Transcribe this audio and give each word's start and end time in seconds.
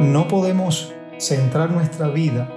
No 0.00 0.28
podemos 0.28 0.94
centrar 1.18 1.72
nuestra 1.72 2.06
vida 2.06 2.48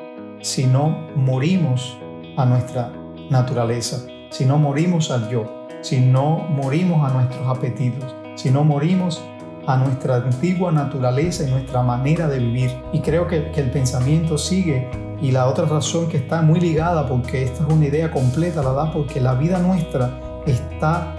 si 0.42 0.68
no 0.68 1.08
morimos 1.16 1.98
a 2.38 2.46
nuestra 2.46 2.94
naturaleza, 3.32 4.06
si 4.30 4.46
no 4.46 4.60
morimos 4.60 5.10
al 5.10 5.28
yo, 5.28 5.68
si 5.82 6.00
no 6.00 6.38
morimos 6.38 7.04
a 7.04 7.12
nuestros 7.12 7.48
apetitos, 7.48 8.16
si 8.36 8.52
no 8.52 8.64
morimos 8.64 9.24
a 9.66 9.76
nuestra 9.78 10.18
antigua 10.18 10.72
naturaleza 10.72 11.44
y 11.44 11.50
nuestra 11.50 11.82
manera 11.82 12.28
de 12.28 12.38
vivir. 12.38 12.72
Y 12.94 13.00
creo 13.00 13.28
que, 13.28 13.50
que 13.50 13.62
el 13.62 13.72
pensamiento 13.72 14.38
sigue 14.38 14.88
y 15.20 15.32
la 15.32 15.48
otra 15.48 15.66
razón 15.66 16.10
que 16.10 16.18
está 16.18 16.44
muy 16.44 16.60
ligada, 16.60 17.08
porque 17.08 17.42
esta 17.42 17.64
es 17.64 17.74
una 17.74 17.88
idea 17.88 18.12
completa, 18.12 18.62
la 18.62 18.74
da 18.74 18.94
porque 18.94 19.20
la 19.20 19.34
vida 19.34 19.58
nuestra 19.58 20.44
está 20.46 21.16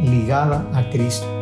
ligada 0.00 0.66
a 0.74 0.90
Cristo. 0.90 1.41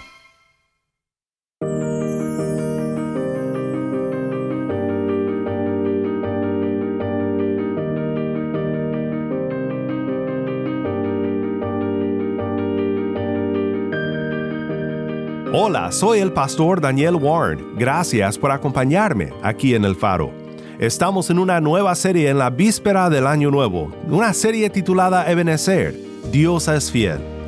Hola, 15.53 15.91
soy 15.91 16.19
el 16.19 16.31
pastor 16.31 16.79
Daniel 16.79 17.15
Warren. 17.15 17.75
Gracias 17.75 18.37
por 18.37 18.51
acompañarme 18.51 19.33
aquí 19.43 19.75
en 19.75 19.83
El 19.83 19.97
Faro. 19.97 20.31
Estamos 20.79 21.29
en 21.29 21.39
una 21.39 21.59
nueva 21.59 21.93
serie 21.95 22.29
en 22.29 22.37
la 22.37 22.49
víspera 22.49 23.09
del 23.09 23.27
Año 23.27 23.51
Nuevo, 23.51 23.91
una 24.07 24.33
serie 24.33 24.69
titulada 24.69 25.29
Ebenezer, 25.29 25.93
Dios 26.31 26.69
es 26.69 26.89
fiel. 26.89 27.40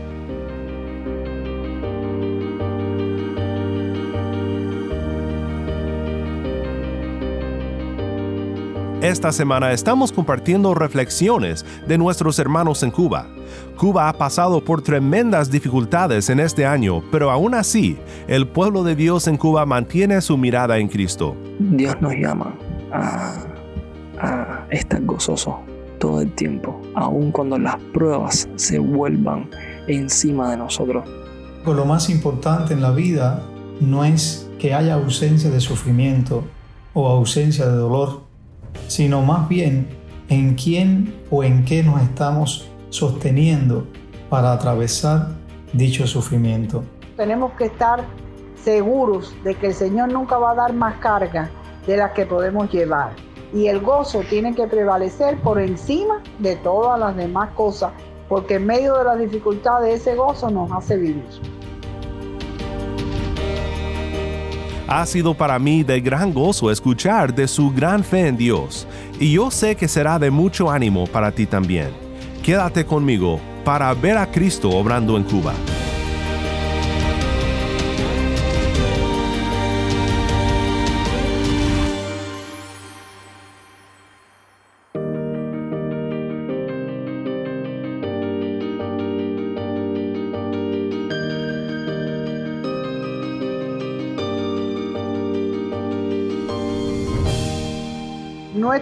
Esta 9.04 9.34
semana 9.34 9.74
estamos 9.74 10.14
compartiendo 10.14 10.74
reflexiones 10.74 11.66
de 11.86 11.98
nuestros 11.98 12.40
hermanos 12.40 12.84
en 12.84 12.92
Cuba. 12.92 13.28
Cuba 13.78 14.08
ha 14.08 14.14
pasado 14.14 14.64
por 14.64 14.82
tremendas 14.82 15.52
dificultades 15.52 16.30
en 16.30 16.40
este 16.40 16.66
año, 16.66 17.04
pero 17.12 17.30
aún 17.30 17.54
así, 17.54 17.98
el 18.30 18.48
pueblo 18.48 18.82
de 18.82 18.96
Dios 18.96 19.28
en 19.28 19.36
Cuba 19.36 19.66
mantiene 19.66 20.22
su 20.22 20.38
mirada 20.38 20.78
en 20.78 20.88
Cristo. 20.88 21.36
Dios 21.60 21.98
nos 22.00 22.14
llama 22.14 22.56
a, 22.94 23.44
a 24.22 24.68
estar 24.72 25.04
gozosos 25.04 25.56
todo 26.00 26.22
el 26.22 26.32
tiempo, 26.32 26.82
aun 26.96 27.34
cuando 27.34 27.60
las 27.60 27.76
pruebas 27.94 28.48
se 28.56 28.80
vuelvan 28.80 29.50
encima 29.86 30.50
de 30.50 30.56
nosotros. 30.56 31.04
Lo 31.66 31.84
más 31.84 32.10
importante 32.10 32.74
en 32.74 32.82
la 32.82 32.92
vida 32.92 33.44
no 33.82 34.06
es 34.06 34.50
que 34.60 34.74
haya 34.74 34.94
ausencia 34.94 35.50
de 35.50 35.60
sufrimiento 35.60 36.46
o 36.94 37.10
ausencia 37.10 37.66
de 37.66 37.76
dolor, 37.76 38.33
sino 38.88 39.22
más 39.22 39.48
bien 39.50 39.88
en 40.30 40.56
quién 40.56 41.14
o 41.30 41.44
en 41.44 41.66
qué 41.66 41.84
nos 41.84 42.02
estamos 42.02 42.70
sosteniendo 42.90 43.88
para 44.30 44.54
atravesar 44.54 45.30
dicho 45.74 46.08
sufrimiento. 46.08 46.84
Tenemos 47.18 47.54
que 47.54 47.66
estar 47.66 48.04
seguros 48.64 49.34
de 49.44 49.56
que 49.56 49.68
el 49.68 49.74
Señor 49.74 50.12
nunca 50.12 50.38
va 50.38 50.52
a 50.52 50.56
dar 50.56 50.74
más 50.74 50.96
carga 50.96 51.50
de 51.86 51.98
las 51.98 52.12
que 52.12 52.26
podemos 52.26 52.72
llevar. 52.72 53.12
Y 53.54 53.68
el 53.68 53.82
gozo 53.82 54.22
tiene 54.30 54.56
que 54.56 54.66
prevalecer 54.66 55.38
por 55.42 55.60
encima 55.60 56.24
de 56.40 56.56
todas 56.56 57.00
las 57.00 57.16
demás 57.16 57.52
cosas, 57.52 57.92
porque 58.28 58.56
en 58.56 58.66
medio 58.66 58.98
de 58.98 59.04
las 59.04 59.20
dificultades 59.20 60.02
ese 60.02 60.16
gozo 60.16 60.50
nos 60.50 60.72
hace 60.72 60.98
vivir. 60.98 61.24
Ha 64.88 65.06
sido 65.06 65.34
para 65.34 65.58
mí 65.60 65.84
de 65.84 66.02
gran 66.02 66.34
gozo 66.34 66.70
escuchar 66.70 67.34
de 67.34 67.48
su 67.48 67.72
gran 67.72 68.04
fe 68.04 68.28
en 68.28 68.38
Dios, 68.38 68.86
y 69.20 69.32
yo 69.32 69.50
sé 69.50 69.76
que 69.76 69.88
será 69.88 70.20
de 70.20 70.30
mucho 70.30 70.70
ánimo 70.70 71.08
para 71.08 71.32
ti 71.32 71.46
también. 71.46 71.90
Quédate 72.44 72.86
conmigo 72.86 73.40
para 73.64 73.94
ver 73.94 74.18
a 74.18 74.30
Cristo 74.30 74.70
obrando 74.70 75.16
en 75.16 75.24
Cuba. 75.24 75.54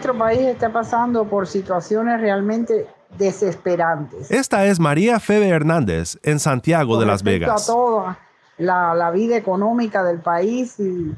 Nuestro 0.02 0.18
país 0.18 0.42
está 0.42 0.74
pasando 0.74 1.26
por 1.26 1.46
situaciones 1.46 2.20
realmente 2.20 2.88
desesperantes. 3.20 4.32
Esta 4.32 4.66
es 4.66 4.80
María 4.80 5.20
Febe 5.20 5.50
Hernández 5.50 6.18
en 6.24 6.40
Santiago 6.40 7.00
de 7.00 7.06
Las 7.06 7.22
Vegas. 7.22 7.70
A 7.70 7.72
toda 7.72 8.20
la, 8.58 8.96
la 8.96 9.12
vida 9.12 9.38
económica 9.38 10.04
del 10.04 10.20
país 10.20 10.80
y, 10.80 11.16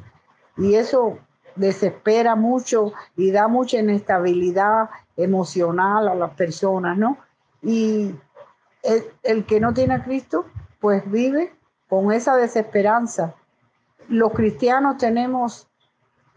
y 0.58 0.76
eso 0.76 1.18
desespera 1.56 2.36
mucho 2.36 2.92
y 3.16 3.32
da 3.32 3.48
mucha 3.48 3.80
inestabilidad 3.80 4.90
emocional 5.16 6.10
a 6.10 6.16
las 6.16 6.32
personas, 6.32 6.98
¿no? 6.98 7.18
Y 7.62 8.14
el, 8.84 9.06
el 9.24 9.46
que 9.46 9.62
no 9.62 9.74
tiene 9.74 9.94
a 9.94 10.04
Cristo, 10.04 10.46
pues 10.82 11.10
vive 11.10 11.56
con 11.88 12.12
esa 12.12 12.36
desesperanza. 12.36 13.34
Los 14.10 14.34
cristianos 14.34 14.98
tenemos 14.98 15.70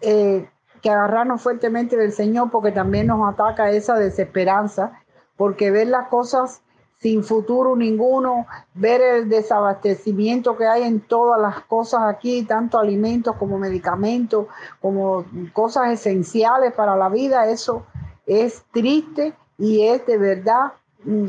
eh, 0.00 0.48
que 0.82 0.90
agarrarnos 0.90 1.42
fuertemente 1.42 1.96
del 1.96 2.12
Señor 2.12 2.50
porque 2.50 2.72
también 2.72 3.06
nos 3.06 3.32
ataca 3.32 3.70
esa 3.70 3.94
desesperanza, 3.94 5.00
porque 5.36 5.70
ver 5.70 5.88
las 5.88 6.08
cosas 6.08 6.62
sin 6.98 7.22
futuro 7.22 7.76
ninguno, 7.76 8.46
ver 8.74 9.00
el 9.00 9.28
desabastecimiento 9.28 10.56
que 10.56 10.66
hay 10.66 10.82
en 10.84 11.00
todas 11.00 11.40
las 11.40 11.60
cosas 11.64 12.02
aquí, 12.04 12.44
tanto 12.44 12.78
alimentos 12.78 13.36
como 13.36 13.58
medicamentos, 13.58 14.46
como 14.80 15.24
cosas 15.52 15.92
esenciales 15.92 16.72
para 16.72 16.96
la 16.96 17.08
vida, 17.08 17.48
eso 17.48 17.86
es 18.26 18.64
triste 18.72 19.34
y 19.58 19.86
es 19.86 20.06
de 20.06 20.18
verdad 20.18 20.72
mm, 21.04 21.26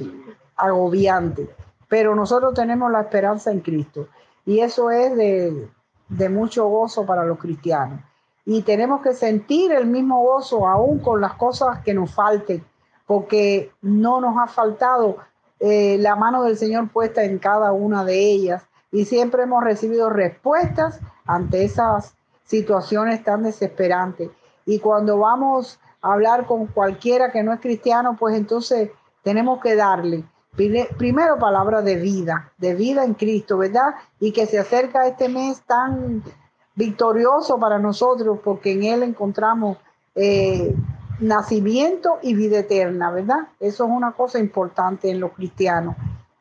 agobiante. 0.56 1.50
Pero 1.90 2.16
nosotros 2.16 2.54
tenemos 2.54 2.92
la 2.92 3.02
esperanza 3.02 3.52
en 3.52 3.60
Cristo 3.60 4.08
y 4.46 4.60
eso 4.62 4.90
es 4.90 5.16
de, 5.16 5.70
de 6.08 6.30
mucho 6.30 6.68
gozo 6.68 7.06
para 7.06 7.26
los 7.26 7.38
cristianos 7.38 8.00
y 8.50 8.62
tenemos 8.62 9.02
que 9.02 9.14
sentir 9.14 9.74
el 9.74 9.88
mismo 9.88 10.24
gozo 10.24 10.66
aún 10.66 11.00
con 11.00 11.20
las 11.20 11.34
cosas 11.34 11.80
que 11.84 11.94
nos 11.94 12.16
falten, 12.16 12.64
porque 13.06 13.74
no 13.82 14.22
nos 14.22 14.38
ha 14.38 14.48
faltado 14.48 15.18
eh, 15.60 15.98
la 16.00 16.16
mano 16.16 16.44
del 16.44 16.58
Señor 16.58 16.90
puesta 16.90 17.26
en 17.26 17.40
cada 17.40 17.74
una 17.74 18.06
de 18.06 18.18
ellas 18.18 18.64
y 18.90 19.04
siempre 19.04 19.44
hemos 19.44 19.66
recibido 19.66 20.10
respuestas 20.10 21.02
ante 21.26 21.66
esas 21.66 22.16
situaciones 22.46 23.22
tan 23.22 23.44
desesperantes. 23.44 24.30
Y 24.66 24.80
cuando 24.80 25.20
vamos 25.20 25.78
a 26.02 26.14
hablar 26.14 26.46
con 26.46 26.68
cualquiera 26.68 27.34
que 27.34 27.44
no 27.44 27.52
es 27.52 27.60
cristiano, 27.60 28.16
pues 28.18 28.34
entonces 28.38 28.92
tenemos 29.24 29.62
que 29.62 29.76
darle 29.76 30.24
primero 30.98 31.38
palabras 31.38 31.84
de 31.84 31.98
vida, 31.98 32.54
de 32.58 32.76
vida 32.76 33.04
en 33.04 33.14
Cristo, 33.14 33.58
¿verdad? 33.58 33.96
Y 34.22 34.32
que 34.32 34.46
se 34.46 34.58
acerca 34.58 35.06
este 35.06 35.28
mes 35.28 35.62
tan 35.64 36.24
victorioso 36.78 37.60
para 37.60 37.80
nosotros 37.80 38.40
porque 38.42 38.72
en 38.72 38.84
Él 38.84 39.04
encontramos 39.04 39.78
eh, 40.16 40.74
nacimiento 41.20 42.20
y 42.22 42.36
vida 42.36 42.60
eterna, 42.60 43.12
¿verdad? 43.12 43.50
Eso 43.60 43.86
es 43.86 43.90
una 43.90 44.14
cosa 44.14 44.40
importante 44.40 45.10
en 45.10 45.20
los 45.20 45.32
cristianos. 45.34 45.96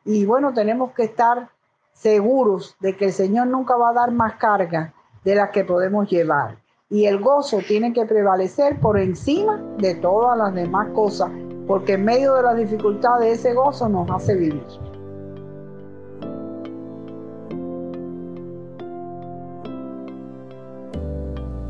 Y 0.05 0.25
bueno, 0.25 0.53
tenemos 0.53 0.93
que 0.93 1.03
estar 1.03 1.49
seguros 1.91 2.75
de 2.79 2.95
que 2.95 3.05
el 3.05 3.13
Señor 3.13 3.47
nunca 3.47 3.75
va 3.75 3.89
a 3.89 3.93
dar 3.93 4.11
más 4.11 4.35
carga 4.35 4.93
de 5.25 5.35
las 5.35 5.49
que 5.49 5.65
podemos 5.65 6.07
llevar. 6.07 6.57
Y 6.89 7.05
el 7.05 7.19
gozo 7.19 7.57
tiene 7.67 7.91
que 7.91 8.05
prevalecer 8.05 8.79
por 8.79 8.97
encima 8.97 9.57
de 9.79 9.95
todas 9.95 10.37
las 10.37 10.53
demás 10.53 10.87
cosas, 10.93 11.31
porque 11.65 11.93
en 11.93 12.05
medio 12.05 12.35
de 12.35 12.43
las 12.43 12.57
dificultades 12.57 13.39
ese 13.39 13.53
gozo 13.53 13.89
nos 13.89 14.09
hace 14.11 14.35
vivir. 14.35 14.86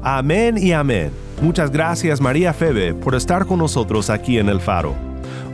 Amén 0.09 0.57
y 0.57 0.71
amén. 0.71 1.11
Muchas 1.41 1.69
gracias 1.69 2.21
María 2.21 2.53
Febe 2.53 2.93
por 2.93 3.13
estar 3.13 3.45
con 3.45 3.59
nosotros 3.59 4.09
aquí 4.09 4.39
en 4.39 4.47
el 4.47 4.61
Faro. 4.61 5.06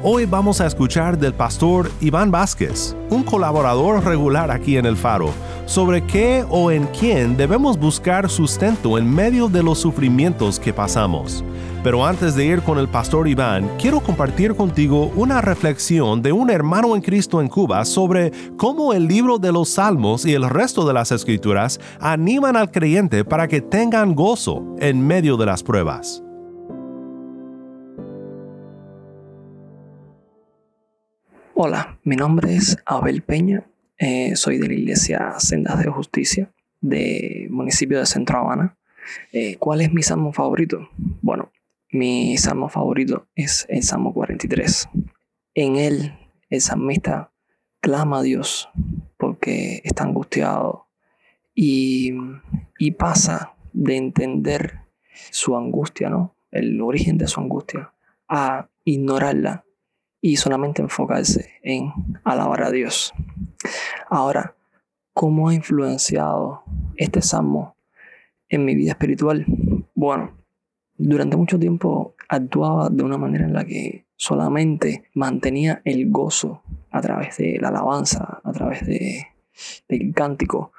Hoy 0.06 0.26
vamos 0.26 0.60
a 0.60 0.68
escuchar 0.68 1.18
del 1.18 1.34
pastor 1.34 1.90
Iván 2.02 2.30
Vázquez, 2.30 2.94
un 3.10 3.24
colaborador 3.24 4.04
regular 4.04 4.52
aquí 4.52 4.76
en 4.76 4.86
el 4.86 4.98
Faro, 4.98 5.30
sobre 5.66 6.06
qué 6.06 6.44
o 6.50 6.72
en 6.72 6.88
quién 6.88 7.38
debemos 7.38 7.80
buscar 7.80 8.30
sustento 8.30 8.98
en 8.98 9.10
medio 9.10 9.48
de 9.48 9.64
los 9.64 9.80
sufrimientos 9.80 10.60
que 10.60 10.74
pasamos. 10.74 11.42
Pero 11.86 12.06
antes 12.06 12.36
de 12.36 12.44
ir 12.46 12.62
con 12.64 12.80
el 12.80 12.90
pastor 12.90 13.30
Iván, 13.30 13.70
quiero 13.80 14.02
compartir 14.02 14.56
contigo 14.56 15.10
una 15.16 15.40
reflexión 15.40 16.22
de 16.22 16.34
un 16.34 16.50
hermano 16.50 16.98
en 16.98 17.02
Cristo 17.02 17.40
en 17.40 17.48
Cuba 17.48 17.86
sobre 17.86 18.34
cómo 18.58 18.92
el 18.92 19.08
libro 19.08 19.40
de 19.40 19.54
los 19.54 19.70
Salmos 19.70 20.26
y 20.26 20.34
el 20.34 20.50
resto 20.50 20.86
de 20.86 20.96
las 20.96 21.14
escrituras 21.14 21.80
animan 22.02 22.58
al 22.58 22.72
creyente 22.72 23.24
para 23.24 23.48
que 23.48 23.62
tengan 23.62 24.16
gozo 24.16 24.66
en 24.80 25.08
medio 25.08 25.38
de 25.38 25.46
las 25.46 25.64
pruebas. 25.64 26.22
Hola, 31.56 32.00
mi 32.04 32.16
nombre 32.16 32.56
es 32.56 32.80
Abel 32.84 33.22
Peña, 33.22 33.70
eh, 34.00 34.36
soy 34.36 34.58
de 34.58 34.68
la 34.70 34.74
iglesia 34.74 35.36
Sendas 35.38 35.78
de 35.78 35.92
Justicia 35.92 36.52
del 36.82 37.52
municipio 37.52 38.00
de 38.00 38.08
Centro 38.08 38.40
Habana. 38.40 38.76
Eh, 39.32 39.58
¿Cuál 39.58 39.82
es 39.82 39.94
mi 39.94 40.02
salmo 40.02 40.34
favorito? 40.34 40.90
Bueno, 41.22 41.52
mi 41.92 42.36
salmo 42.38 42.70
favorito 42.70 43.28
es 43.36 43.68
el 43.70 43.84
Salmo 43.84 44.16
43. 44.16 44.90
En 45.54 45.76
él, 45.76 46.18
el 46.50 46.60
salmista 46.60 47.32
clama 47.82 48.18
a 48.20 48.24
Dios 48.24 48.70
porque 49.18 49.80
está 49.84 50.06
angustiado 50.06 50.88
y 51.54 52.12
pasa 52.98 53.54
de 53.74 53.98
entender 53.98 54.80
su 55.30 55.56
angustia, 55.56 56.10
¿no? 56.10 56.36
El 56.50 56.82
origen 56.82 57.20
de 57.20 57.28
su 57.28 57.40
angustia, 57.40 57.94
a 58.28 58.70
ignorarla 58.86 59.66
y 60.24 60.38
solamente 60.38 60.81
enfocarse 60.81 61.50
en 61.64 61.92
alabar 62.24 62.64
a 62.64 62.72
Dios. 62.72 63.14
Ahora, 64.10 64.56
¿cómo 65.14 65.50
ha 65.50 65.54
influenciado 65.54 66.64
este 66.96 67.22
salmo 67.22 67.75
en 68.48 68.64
mi 68.64 68.74
vida 68.74 68.92
espiritual? 68.92 69.46
Bueno, 69.94 70.38
durante 70.96 71.36
mucho 71.36 71.60
tiempo 71.60 72.16
actuaba 72.30 72.90
de 72.90 73.04
una 73.04 73.18
manera 73.18 73.44
en 73.44 73.54
la 73.54 73.66
que 73.66 74.06
solamente 74.16 75.10
mantenía 75.14 75.81
el 75.84 76.10
gozo 76.10 76.64
a 76.90 77.02
través 77.02 77.36
de 77.36 77.58
la 77.60 77.68
alabanza, 77.68 78.40
a 78.46 78.52
través 78.54 78.86
de, 78.86 79.28
del 79.90 80.14
cántico, 80.14 80.72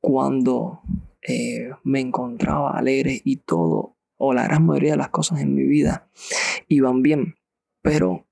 cuando 0.00 0.82
eh, 1.22 1.70
me 1.82 2.00
encontraba 2.00 2.76
alegre 2.76 3.22
y 3.24 3.36
todo, 3.36 3.96
o 4.18 4.34
la 4.34 4.44
gran 4.44 4.66
mayoría 4.66 4.90
de 4.90 4.98
las 4.98 5.08
cosas 5.08 5.40
en 5.40 5.54
mi 5.54 5.62
vida 5.62 6.10
iban 6.68 7.00
bien. 7.00 7.36
Pero 7.80 8.26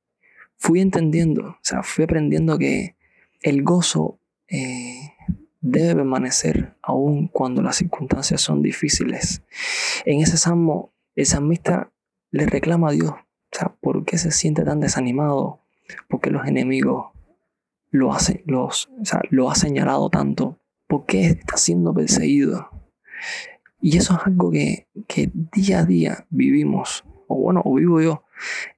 fui 0.61 0.81
entendiendo, 0.81 1.43
o 1.47 1.59
sea, 1.63 1.83
fui 1.83 2.05
aprendiendo 2.05 2.59
que 2.59 2.95
el 3.41 3.63
gozo 3.63 4.21
eh, 4.47 5.15
debe 5.63 5.95
permanecer 5.97 6.77
aún 6.83 7.29
cuando 7.29 7.63
las 7.63 7.77
circunstancias 7.77 8.43
son 8.43 8.63
difíciles. 8.63 9.43
En 10.05 10.21
ese 10.21 10.37
salmo 10.37 10.93
el 11.17 11.25
salmista 11.25 11.91
le 12.31 12.47
reclama 12.47 12.91
a 12.91 12.93
Dios, 12.93 13.11
o 13.13 13.57
sea, 13.57 13.75
¿por 13.81 14.05
qué 14.05 14.19
se 14.19 14.31
siente 14.31 14.63
tan 14.63 14.81
desanimado? 14.81 15.61
¿Por 16.09 16.21
qué 16.21 16.31
los 16.31 16.47
enemigos 16.47 17.07
lo, 17.91 18.13
hacen, 18.13 18.43
los, 18.45 18.91
o 19.01 19.05
sea, 19.05 19.23
lo 19.31 19.51
ha 19.51 19.55
señalado 19.55 20.11
tanto? 20.11 20.59
¿Por 20.87 21.07
qué 21.07 21.27
está 21.27 21.57
siendo 21.57 21.95
perseguido? 21.95 22.69
Y 23.81 23.97
eso 23.97 24.15
es 24.15 24.27
algo 24.27 24.51
que, 24.51 24.89
que 25.09 25.31
día 25.33 25.81
a 25.81 25.85
día 25.87 26.27
vivimos, 26.29 27.05
o 27.29 27.37
bueno, 27.37 27.63
o 27.65 27.75
vivo 27.75 28.03
yo 28.03 28.25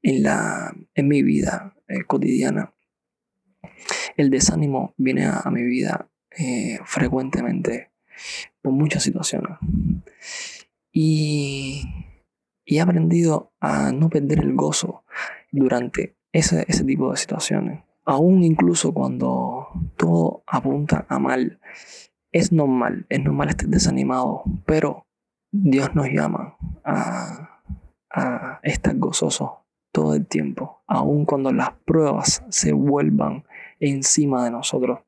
en, 0.03 0.23
la, 0.23 0.75
en 0.94 1.09
mi 1.09 1.23
vida 1.23 1.75
eh, 1.88 2.05
cotidiana. 2.05 2.75
El 4.17 4.31
desánimo 4.31 4.94
viene 4.97 5.26
a, 5.26 5.43
mi 5.50 5.62
vida 5.62 6.11
eh, 6.31 6.79
frecuentemente 6.85 7.91
por 8.61 8.73
muchas 8.73 9.03
situaciones. 9.03 9.59
Y 10.93 11.82
y 12.64 12.79
he 12.79 12.81
aprendido 12.81 13.53
a 13.61 13.93
no 13.93 14.09
perder 14.09 14.41
el 14.41 14.55
gozo 14.55 15.05
durante 15.50 16.17
ese, 16.32 16.64
ese 16.69 16.85
tipo 16.85 17.11
de 17.11 17.17
situaciones. 17.17 17.82
Aún 18.05 18.43
incluso 18.43 18.93
cuando 18.93 19.69
todo 19.97 20.43
apunta 20.47 21.06
a 21.09 21.19
mal, 21.19 21.61
es 22.31 22.53
normal, 22.53 23.06
es 23.09 23.23
normal 23.23 23.50
estar 23.50 23.69
desanimado, 23.69 24.43
pero 24.64 25.06
Dios 25.50 25.94
nos 25.94 26.09
llama 26.09 26.56
a, 26.85 27.51
a 28.12 28.61
estar 28.62 28.97
gozosos 28.97 29.50
todo 29.91 30.14
el 30.14 30.26
tiempo, 30.26 30.82
aun 30.87 31.25
cuando 31.25 31.53
las 31.53 31.73
pruebas 31.85 32.44
se 32.49 32.73
vuelvan 32.73 33.44
encima 33.79 34.44
de 34.44 34.50
nosotros. 34.50 35.00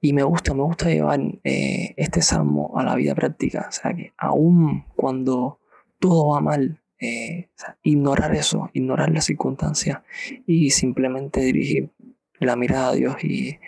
Y 0.00 0.12
me 0.12 0.22
gusta, 0.22 0.52
me 0.52 0.62
gusta 0.62 0.90
llevar 0.90 1.18
eh, 1.44 1.94
este 1.96 2.20
salmo 2.20 2.72
a 2.76 2.84
la 2.84 2.94
vida 2.94 3.14
práctica, 3.14 3.66
o 3.68 3.72
sea 3.72 3.94
que 3.94 4.12
aun 4.18 4.84
cuando 4.96 5.60
todo 5.98 6.28
va 6.28 6.40
mal, 6.40 6.82
eh, 7.00 7.48
ignorar 7.82 8.34
eso, 8.34 8.70
ignorar 8.74 9.10
la 9.10 9.20
circunstancia 9.20 10.04
y 10.46 10.70
simplemente 10.70 11.40
dirigir 11.40 11.90
la 12.38 12.56
mirada 12.56 12.90
a 12.90 12.94
Dios 12.94 13.16
y, 13.24 13.58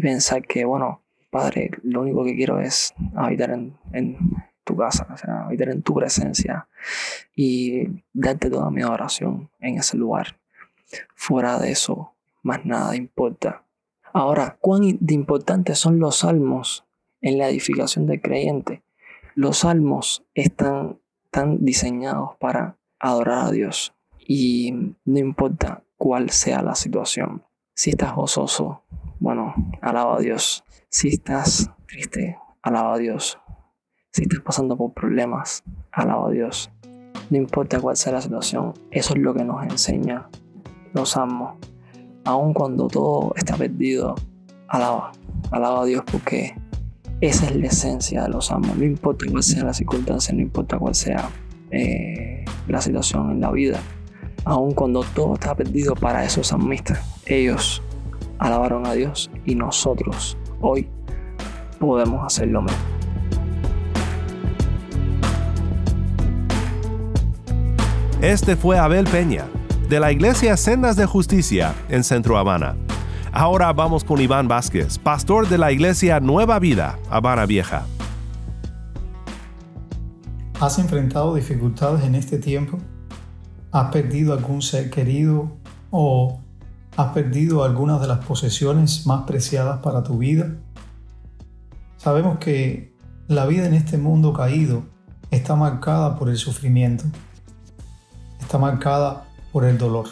pensar 0.00 0.42
que, 0.46 0.64
bueno, 0.64 1.02
Padre, 1.30 1.70
lo 1.82 2.02
único 2.02 2.24
que 2.24 2.36
quiero 2.36 2.60
es 2.60 2.94
habitar 3.14 3.50
en, 3.50 4.18
tu 4.66 4.76
casa, 4.76 5.06
o 5.12 5.16
sea, 5.16 5.46
habitar 5.46 5.70
en 5.70 5.82
tu 5.82 5.94
presencia 5.94 6.68
y 7.34 7.88
darte 8.12 8.50
toda 8.50 8.70
mi 8.70 8.82
adoración 8.82 9.48
en 9.60 9.78
ese 9.78 9.96
lugar. 9.96 10.38
Fuera 11.14 11.58
de 11.58 11.70
eso, 11.70 12.12
más 12.42 12.66
nada 12.66 12.94
importa. 12.94 13.62
Ahora, 14.12 14.58
¿cuán 14.60 14.82
importantes 15.08 15.78
son 15.78 15.98
los 15.98 16.18
salmos 16.18 16.84
en 17.20 17.38
la 17.38 17.48
edificación 17.48 18.06
del 18.06 18.20
creyente? 18.20 18.82
Los 19.34 19.58
salmos 19.58 20.24
están 20.34 20.98
están 21.36 21.58
diseñados 21.62 22.30
para 22.40 22.78
adorar 22.98 23.48
a 23.48 23.50
Dios. 23.50 23.92
Y 24.26 24.72
no 25.04 25.18
importa 25.18 25.82
cuál 25.98 26.30
sea 26.30 26.62
la 26.62 26.74
situación. 26.74 27.42
Si 27.74 27.90
estás 27.90 28.14
gozoso, 28.14 28.82
bueno, 29.20 29.54
alaba 29.82 30.16
a 30.16 30.20
Dios. 30.20 30.64
Si 30.88 31.08
estás 31.08 31.70
triste, 31.86 32.38
alaba 32.62 32.94
a 32.94 32.98
Dios. 32.98 33.38
Si 34.16 34.22
estás 34.22 34.40
pasando 34.40 34.78
por 34.78 34.94
problemas, 34.94 35.62
alaba 35.92 36.28
a 36.28 36.30
Dios. 36.30 36.70
No 37.28 37.36
importa 37.36 37.78
cuál 37.80 37.98
sea 37.98 38.14
la 38.14 38.22
situación, 38.22 38.72
eso 38.90 39.12
es 39.12 39.20
lo 39.20 39.34
que 39.34 39.44
nos 39.44 39.62
enseña 39.62 40.26
los 40.94 41.18
amos. 41.18 41.58
Aun 42.24 42.54
cuando 42.54 42.88
todo 42.88 43.34
está 43.36 43.58
perdido, 43.58 44.14
alaba, 44.68 45.12
alaba 45.50 45.82
a 45.82 45.84
Dios 45.84 46.02
porque 46.10 46.56
esa 47.20 47.44
es 47.44 47.56
la 47.56 47.66
esencia 47.66 48.22
de 48.22 48.30
los 48.30 48.50
amos. 48.50 48.74
No 48.78 48.84
importa 48.86 49.26
cuál 49.30 49.42
sea 49.42 49.64
la 49.64 49.74
circunstancia, 49.74 50.34
no 50.34 50.40
importa 50.40 50.78
cuál 50.78 50.94
sea 50.94 51.28
eh, 51.70 52.46
la 52.68 52.80
situación 52.80 53.32
en 53.32 53.42
la 53.42 53.50
vida. 53.50 53.80
Aun 54.46 54.72
cuando 54.72 55.02
todo 55.14 55.34
está 55.34 55.54
perdido 55.54 55.94
para 55.94 56.24
esos 56.24 56.46
salmistas, 56.46 57.20
ellos 57.26 57.82
alabaron 58.38 58.86
a 58.86 58.94
Dios 58.94 59.30
y 59.44 59.54
nosotros 59.54 60.38
hoy 60.62 60.88
podemos 61.78 62.24
hacer 62.24 62.48
lo 62.48 62.62
mismo. 62.62 62.95
Este 68.22 68.56
fue 68.56 68.78
Abel 68.78 69.04
Peña, 69.04 69.44
de 69.90 70.00
la 70.00 70.10
Iglesia 70.10 70.56
Sendas 70.56 70.96
de 70.96 71.04
Justicia 71.04 71.74
en 71.90 72.02
Centro 72.02 72.38
Habana. 72.38 72.74
Ahora 73.30 73.70
vamos 73.74 74.04
con 74.04 74.22
Iván 74.22 74.48
Vázquez, 74.48 74.96
pastor 74.96 75.46
de 75.50 75.58
la 75.58 75.70
iglesia 75.70 76.18
Nueva 76.18 76.58
Vida, 76.58 76.98
Habana 77.10 77.44
Vieja. 77.44 77.84
¿Has 80.58 80.78
enfrentado 80.78 81.34
dificultades 81.34 82.04
en 82.04 82.14
este 82.14 82.38
tiempo? 82.38 82.78
¿Has 83.70 83.90
perdido 83.92 84.32
algún 84.32 84.62
ser 84.62 84.88
querido 84.88 85.52
o 85.90 86.40
has 86.96 87.08
perdido 87.08 87.64
algunas 87.64 88.00
de 88.00 88.06
las 88.06 88.24
posesiones 88.24 89.06
más 89.06 89.24
preciadas 89.26 89.80
para 89.80 90.02
tu 90.02 90.16
vida? 90.16 90.56
Sabemos 91.98 92.38
que 92.38 92.96
la 93.28 93.44
vida 93.44 93.66
en 93.66 93.74
este 93.74 93.98
mundo 93.98 94.32
caído 94.32 94.84
está 95.30 95.54
marcada 95.54 96.16
por 96.16 96.30
el 96.30 96.38
sufrimiento, 96.38 97.04
está 98.46 98.58
marcada 98.58 99.24
por 99.52 99.64
el 99.64 99.76
dolor. 99.76 100.06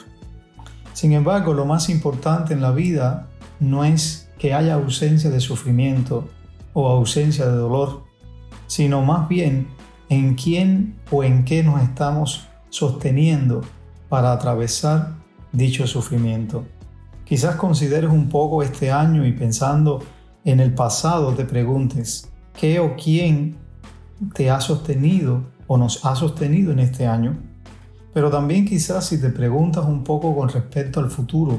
Sin 0.93 1.13
embargo, 1.13 1.55
lo 1.55 1.65
más 1.65 1.89
importante 1.89 2.53
en 2.53 2.61
la 2.61 2.73
vida 2.73 3.29
no 3.61 3.85
es 3.85 4.29
que 4.39 4.53
haya 4.53 4.75
ausencia 4.75 5.31
de 5.31 5.39
sufrimiento 5.39 6.29
o 6.73 6.89
ausencia 6.89 7.47
de 7.47 7.57
dolor, 7.57 8.03
sino 8.67 9.03
más 9.03 9.29
bien 9.29 9.69
en 10.09 10.35
quién 10.35 10.97
o 11.13 11.23
en 11.23 11.45
qué 11.45 11.63
nos 11.63 11.81
estamos 11.81 12.49
sosteniendo 12.71 13.61
para 14.09 14.33
atravesar 14.33 15.15
dicho 15.53 15.87
sufrimiento. 15.87 16.65
Quizás 17.25 17.55
consideres 17.55 18.11
un 18.11 18.29
poco 18.29 18.65
este 18.65 18.91
año 18.91 19.25
y 19.25 19.31
pensando 19.31 20.03
en 20.45 20.59
el 20.59 20.75
pasado 20.75 21.35
te 21.35 21.45
preguntes, 21.45 22.29
¿qué 22.59 22.81
o 22.81 22.97
quién 22.97 23.57
te 24.35 24.51
ha 24.51 24.61
sostenido 24.61 25.45
o 25.69 25.79
nos 25.79 26.05
ha 26.05 26.17
sostenido 26.17 26.73
en 26.73 26.81
este 26.81 27.07
año? 27.07 27.54
Pero 28.15 28.31
también 28.31 28.65
quizás 28.65 29.07
si 29.07 29.21
te 29.21 29.29
preguntas 29.29 29.85
un 29.85 30.05
poco 30.05 30.35
con 30.35 30.49
respecto 30.49 31.01
al 31.01 31.11
futuro, 31.11 31.59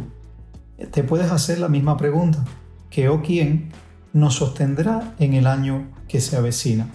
te 0.91 1.03
puedes 1.03 1.29
hacer 1.29 1.59
la 1.59 1.67
misma 1.67 1.97
pregunta. 1.97 2.43
¿Qué 2.89 3.09
o 3.09 3.21
quién 3.21 3.71
nos 4.13 4.35
sostendrá 4.35 5.13
en 5.19 5.33
el 5.33 5.47
año 5.47 5.87
que 6.07 6.21
se 6.21 6.37
avecina? 6.37 6.87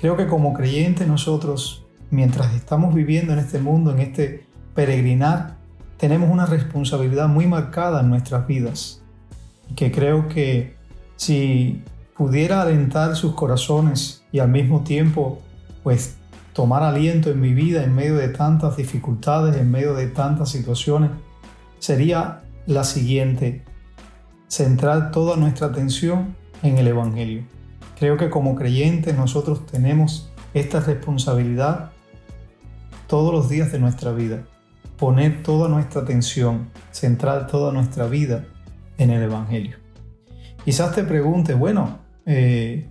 Creo 0.00 0.16
que 0.16 0.26
como 0.26 0.54
creyentes 0.54 1.06
nosotros, 1.06 1.84
mientras 2.10 2.54
estamos 2.54 2.94
viviendo 2.94 3.34
en 3.34 3.40
este 3.40 3.58
mundo, 3.58 3.92
en 3.92 4.00
este 4.00 4.46
peregrinar, 4.74 5.58
tenemos 5.98 6.30
una 6.30 6.46
responsabilidad 6.46 7.28
muy 7.28 7.46
marcada 7.46 8.00
en 8.00 8.08
nuestras 8.08 8.46
vidas. 8.46 9.02
Que 9.76 9.92
creo 9.92 10.28
que 10.28 10.74
si 11.16 11.82
pudiera 12.16 12.62
alentar 12.62 13.16
sus 13.16 13.34
corazones 13.34 14.24
y 14.32 14.38
al 14.38 14.48
mismo 14.48 14.80
tiempo, 14.80 15.40
pues 15.82 16.16
tomar 16.52 16.82
aliento 16.82 17.30
en 17.30 17.40
mi 17.40 17.52
vida 17.54 17.82
en 17.84 17.94
medio 17.94 18.16
de 18.16 18.28
tantas 18.28 18.76
dificultades, 18.76 19.56
en 19.56 19.70
medio 19.70 19.94
de 19.94 20.06
tantas 20.08 20.50
situaciones, 20.50 21.10
sería 21.78 22.42
la 22.66 22.84
siguiente, 22.84 23.64
centrar 24.48 25.10
toda 25.10 25.36
nuestra 25.36 25.68
atención 25.68 26.36
en 26.62 26.78
el 26.78 26.88
Evangelio. 26.88 27.44
Creo 27.98 28.16
que 28.16 28.30
como 28.30 28.54
creyentes 28.54 29.16
nosotros 29.16 29.66
tenemos 29.66 30.30
esta 30.54 30.80
responsabilidad 30.80 31.90
todos 33.06 33.32
los 33.32 33.48
días 33.48 33.72
de 33.72 33.78
nuestra 33.78 34.12
vida, 34.12 34.44
poner 34.98 35.42
toda 35.42 35.68
nuestra 35.68 36.02
atención, 36.02 36.70
centrar 36.92 37.46
toda 37.46 37.72
nuestra 37.72 38.06
vida 38.06 38.44
en 38.98 39.10
el 39.10 39.22
Evangelio. 39.22 39.76
Quizás 40.64 40.94
te 40.94 41.02
preguntes, 41.02 41.58
bueno, 41.58 41.98
eh, 42.26 42.88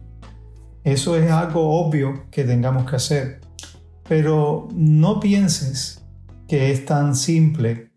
eso 0.83 1.15
es 1.15 1.31
algo 1.31 1.79
obvio 1.79 2.25
que 2.31 2.43
tengamos 2.43 2.89
que 2.89 2.95
hacer, 2.95 3.40
pero 4.11 4.67
no 4.73 5.21
pienses 5.21 6.05
que 6.45 6.69
es 6.69 6.83
tan 6.85 7.15
simple 7.15 7.93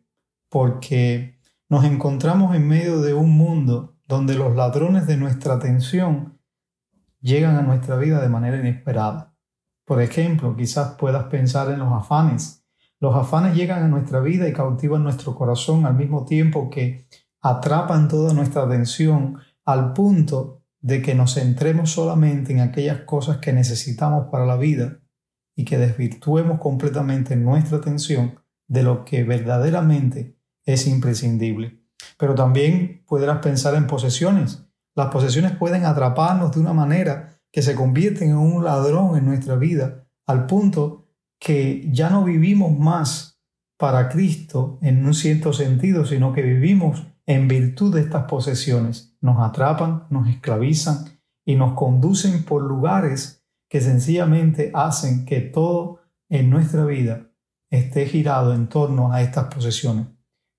porque 0.49 1.40
nos 1.68 1.85
encontramos 1.85 2.54
en 2.54 2.68
medio 2.68 3.00
de 3.00 3.14
un 3.14 3.33
mundo 3.33 3.97
donde 4.06 4.37
los 4.37 4.54
ladrones 4.54 5.09
de 5.09 5.16
nuestra 5.16 5.54
atención 5.54 6.38
llegan 7.21 7.56
a 7.56 7.62
nuestra 7.62 7.97
vida 7.97 8.23
de 8.23 8.28
manera 8.28 8.61
inesperada. 8.61 9.35
Por 9.85 10.00
ejemplo, 10.00 10.54
quizás 10.54 10.94
puedas 11.00 11.25
pensar 11.25 11.73
en 11.73 11.80
los 11.80 11.92
afanes. 11.92 12.64
Los 13.00 13.16
afanes 13.16 13.56
llegan 13.56 13.83
a 13.83 13.88
nuestra 13.88 14.21
vida 14.21 14.49
y 14.49 14.52
cautivan 14.52 15.02
nuestro 15.02 15.35
corazón 15.35 15.85
al 15.85 15.97
mismo 15.97 16.25
tiempo 16.25 16.71
que 16.71 17.09
atrapan 17.40 18.06
toda 18.06 18.33
nuestra 18.35 18.62
atención 18.62 19.38
al 19.64 19.92
punto 19.94 20.62
de 20.80 21.02
que 21.02 21.16
nos 21.16 21.35
centremos 21.35 21.90
solamente 21.90 22.52
en 22.52 22.61
aquellas 22.61 23.00
cosas 23.00 23.38
que 23.38 23.52
necesitamos 23.52 24.28
para 24.30 24.47
la 24.47 24.56
vida 24.56 25.00
y 25.56 25.64
que 25.64 25.78
desvirtuemos 25.78 26.58
completamente 26.61 27.37
nuestra 27.37 27.78
atención 27.78 28.40
de 28.66 28.82
lo 28.82 29.04
que 29.04 29.25
verdaderamente 29.25 30.38
es 30.64 30.87
imprescindible. 30.87 31.80
Pero 32.18 32.34
también 32.34 33.04
podrás 33.06 33.38
pensar 33.38 33.75
en 33.75 33.87
posesiones. 33.87 34.66
Las 34.94 35.08
posesiones 35.08 35.52
pueden 35.52 35.84
atraparnos 35.84 36.52
de 36.52 36.61
una 36.61 36.73
manera 36.73 37.40
que 37.52 37.62
se 37.62 37.75
convierten 37.75 38.30
en 38.30 38.37
un 38.37 38.64
ladrón 38.64 39.16
en 39.16 39.26
nuestra 39.26 39.56
vida, 39.56 40.08
al 40.26 40.46
punto 40.46 41.08
que 41.38 41.88
ya 41.92 42.11
no 42.11 42.25
vivimos 42.25 42.76
más 42.76 43.40
para 43.78 44.08
Cristo 44.08 44.78
en 44.82 45.04
un 45.04 45.14
cierto 45.14 45.52
sentido, 45.52 46.04
sino 46.04 46.32
que 46.32 46.42
vivimos 46.42 47.06
en 47.26 47.49
virtud 47.49 47.94
de 47.94 48.00
estas 48.00 48.25
posesiones. 48.25 49.16
Nos 49.20 49.38
atrapan, 49.40 50.06
nos 50.11 50.28
esclavizan 50.28 51.04
y 51.44 51.56
nos 51.56 51.75
conducen 51.75 52.44
por 52.44 52.62
lugares 52.62 53.43
que 53.75 53.81
sencillamente 53.81 54.71
hacen 54.73 55.26
que 55.26 55.40
todo 55.40 55.99
en 56.28 56.49
nuestra 56.49 56.85
vida 56.85 57.33
esté 57.69 58.07
girado 58.07 58.54
en 58.54 58.69
torno 58.69 59.12
a 59.12 59.21
estas 59.21 59.52
posesiones. 59.52 60.07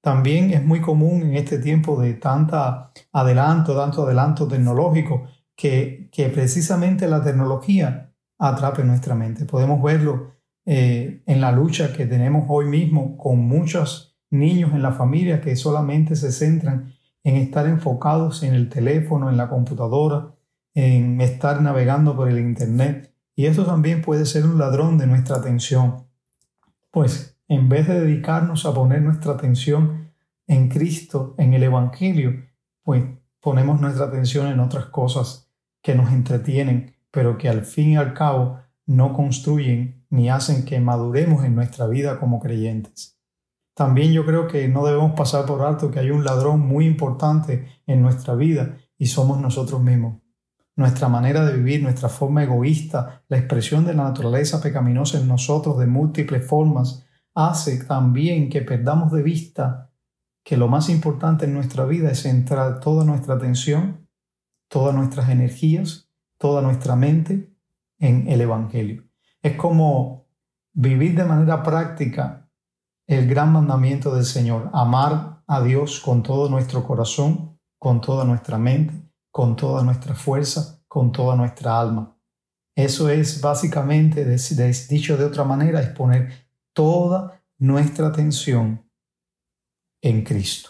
También 0.01 0.51
es 0.51 0.65
muy 0.65 0.81
común 0.81 1.22
en 1.22 1.38
este 1.38 1.60
tiempo 1.60 1.98
de 2.01 2.15
tanta 2.15 2.91
adelanto, 3.13 3.74
tanto 3.74 4.03
adelanto 4.03 4.50
tecnológico, 4.50 5.29
que, 5.55 6.10
que 6.12 6.27
precisamente 6.27 7.07
la 7.07 7.24
tecnología 7.24 8.13
atrape 8.38 8.84
nuestra 8.84 9.15
mente. 9.15 9.45
Podemos 9.45 9.81
verlo 9.81 10.34
eh, 10.65 11.24
en 11.25 11.39
la 11.39 11.53
lucha 11.53 11.93
que 11.93 12.07
tenemos 12.07 12.43
hoy 12.50 12.65
mismo 12.65 13.15
con 13.15 13.39
muchos 13.39 14.17
niños 14.29 14.74
en 14.74 14.81
la 14.81 14.91
familia 14.91 15.39
que 15.39 15.55
solamente 15.55 16.17
se 16.17 16.34
centran 16.34 16.93
en 17.24 17.38
estar 17.38 17.65
enfocados 17.65 18.43
en 18.43 18.55
el 18.55 18.67
teléfono, 18.67 19.29
en 19.29 19.38
la 19.38 19.48
computadora, 19.48 20.34
en 20.75 21.22
estar 21.22 21.62
navegando 21.62 22.15
por 22.15 22.29
el 22.29 22.38
Internet. 22.38 23.13
Y 23.36 23.48
eso 23.48 23.65
también 23.65 24.01
puede 24.01 24.25
ser 24.25 24.46
un 24.46 24.60
ladrón 24.60 24.98
de 24.98 25.08
nuestra 25.08 25.38
atención. 25.38 26.08
Pues 26.91 27.38
en 27.48 27.70
vez 27.70 27.88
de 27.88 28.01
dedicarnos 28.01 28.65
a 28.65 28.74
poner 28.74 29.01
nuestra 29.01 29.34
atención 29.34 30.12
en 30.48 30.70
Cristo, 30.70 31.34
en 31.38 31.53
el 31.53 31.63
Evangelio, 31.63 32.46
pues 32.84 33.03
ponemos 33.39 33.82
nuestra 33.82 34.05
atención 34.05 34.48
en 34.48 34.60
otras 34.60 34.86
cosas 34.88 35.50
que 35.82 35.96
nos 35.96 36.12
entretienen, 36.12 36.96
pero 37.10 37.38
que 37.38 37.50
al 37.50 37.62
fin 37.63 37.91
y 37.91 37.98
al 37.98 38.13
cabo 38.13 38.60
no 38.86 39.13
construyen 39.13 40.05
ni 40.10 40.29
hacen 40.29 40.65
que 40.65 40.79
maduremos 40.79 41.44
en 41.46 41.55
nuestra 41.55 41.88
vida 41.88 42.20
como 42.20 42.39
creyentes. 42.39 43.17
También 43.74 44.13
yo 44.13 44.25
creo 44.25 44.48
que 44.48 44.67
no 44.67 44.86
debemos 44.86 45.13
pasar 45.13 45.46
por 45.46 45.62
alto 45.62 45.91
que 45.91 46.00
hay 46.00 46.12
un 46.12 46.24
ladrón 46.24 46.62
muy 46.62 46.86
importante 46.86 47.67
en 47.88 48.01
nuestra 48.01 48.36
vida 48.36 48.77
y 48.98 49.08
somos 49.08 49.39
nosotros 49.39 49.82
mismos 49.82 50.25
nuestra 50.75 51.08
manera 51.08 51.46
de 51.46 51.55
vivir, 51.55 51.82
nuestra 51.82 52.10
forma 52.10 52.44
egoísta, 52.44 53.24
la 53.27 53.38
expresión 53.38 53.86
de 53.86 53.94
la 53.94 54.03
naturaleza 54.03 54.62
pecaminosa 54.62 55.20
en 55.20 55.27
nosotros 55.27 55.79
de 55.79 55.88
múltiples 55.88 56.46
formas, 56.46 57.05
hace 57.34 57.84
también 57.86 58.50
que 58.50 58.62
perdamos 58.62 59.12
de 59.12 59.24
vista 59.24 59.91
que 60.44 60.58
lo 60.58 60.67
más 60.67 60.89
importante 60.89 61.46
en 61.46 61.53
nuestra 61.53 61.86
vida 61.86 62.12
es 62.12 62.22
centrar 62.22 62.79
toda 62.79 63.03
nuestra 63.03 63.36
atención, 63.36 64.08
todas 64.70 64.94
nuestras 64.94 65.29
energías, 65.29 66.10
toda 66.38 66.62
nuestra 66.62 66.96
mente 66.96 67.51
en 68.00 68.27
el 68.27 68.41
Evangelio. 68.41 69.05
Es 69.41 69.55
como 69.55 70.27
vivir 70.74 71.15
de 71.15 71.25
manera 71.25 71.63
práctica 71.63 72.50
el 73.08 73.27
gran 73.27 73.53
mandamiento 73.53 74.13
del 74.13 74.25
Señor, 74.25 74.70
amar 74.74 75.44
a 75.48 75.62
Dios 75.62 76.00
con 76.00 76.24
todo 76.24 76.50
nuestro 76.50 76.84
corazón, 76.84 77.60
con 77.79 78.01
toda 78.01 78.25
nuestra 78.25 78.58
mente, 78.58 79.04
con 79.35 79.57
toda 79.57 79.83
nuestra 79.83 80.15
fuerza, 80.15 80.81
con 80.87 81.11
toda 81.11 81.35
nuestra 81.35 81.77
alma. 81.77 82.17
Eso 82.73 83.09
es 83.09 83.41
básicamente, 83.41 84.23
dicho 84.89 85.17
de 85.17 85.25
otra 85.25 85.43
manera, 85.43 85.81
es 85.81 85.89
poner 85.89 86.31
toda 86.71 87.43
nuestra 87.57 88.07
atención 88.07 88.89
en 90.01 90.23
Cristo. 90.23 90.69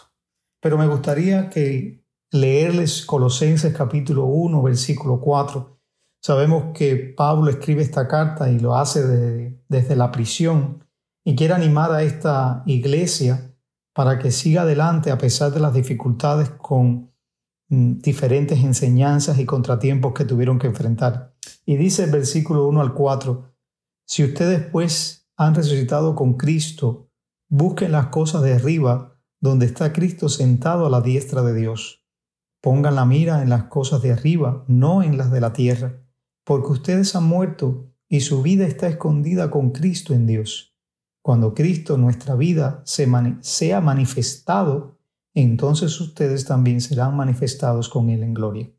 Pero 0.60 0.76
me 0.76 0.88
gustaría 0.88 1.48
que 1.48 2.04
leerles 2.32 3.06
Colosenses 3.06 3.72
capítulo 3.72 4.24
1, 4.24 4.60
versículo 4.60 5.20
4. 5.20 5.78
Sabemos 6.20 6.76
que 6.76 6.96
Pablo 6.96 7.52
escribe 7.52 7.82
esta 7.82 8.08
carta 8.08 8.50
y 8.50 8.58
lo 8.58 8.74
hace 8.74 9.60
desde 9.68 9.94
la 9.94 10.10
prisión 10.10 10.84
y 11.24 11.36
quiere 11.36 11.54
animar 11.54 11.92
a 11.92 12.02
esta 12.02 12.64
iglesia 12.66 13.56
para 13.94 14.18
que 14.18 14.32
siga 14.32 14.62
adelante 14.62 15.12
a 15.12 15.18
pesar 15.18 15.52
de 15.52 15.60
las 15.60 15.72
dificultades 15.72 16.50
con 16.50 17.14
diferentes 17.68 18.62
enseñanzas 18.62 19.38
y 19.38 19.44
contratiempos 19.44 20.12
que 20.12 20.24
tuvieron 20.24 20.58
que 20.58 20.68
enfrentar. 20.68 21.34
Y 21.64 21.76
dice 21.76 22.04
el 22.04 22.10
versículo 22.10 22.66
1 22.68 22.80
al 22.80 22.94
4, 22.94 23.54
si 24.06 24.24
ustedes 24.24 24.64
pues 24.70 25.28
han 25.36 25.54
resucitado 25.54 26.14
con 26.14 26.34
Cristo, 26.34 27.10
busquen 27.48 27.92
las 27.92 28.06
cosas 28.08 28.42
de 28.42 28.54
arriba, 28.54 29.20
donde 29.40 29.66
está 29.66 29.92
Cristo 29.92 30.28
sentado 30.28 30.86
a 30.86 30.90
la 30.90 31.00
diestra 31.00 31.42
de 31.42 31.54
Dios. 31.54 32.04
Pongan 32.62 32.94
la 32.94 33.04
mira 33.04 33.42
en 33.42 33.50
las 33.50 33.64
cosas 33.64 34.02
de 34.02 34.12
arriba, 34.12 34.64
no 34.66 35.02
en 35.02 35.18
las 35.18 35.30
de 35.30 35.40
la 35.40 35.52
tierra, 35.52 36.02
porque 36.44 36.72
ustedes 36.72 37.14
han 37.16 37.24
muerto 37.24 37.92
y 38.08 38.20
su 38.20 38.42
vida 38.42 38.66
está 38.66 38.88
escondida 38.88 39.50
con 39.50 39.70
Cristo 39.70 40.14
en 40.14 40.26
Dios. 40.26 40.76
Cuando 41.22 41.54
Cristo, 41.54 41.98
nuestra 41.98 42.36
vida, 42.36 42.82
se 42.84 43.08
sea 43.40 43.80
manifestado, 43.80 44.95
entonces 45.42 46.00
ustedes 46.00 46.46
también 46.46 46.80
serán 46.80 47.14
manifestados 47.14 47.88
con 47.90 48.08
Él 48.08 48.22
en 48.22 48.32
gloria. 48.32 48.70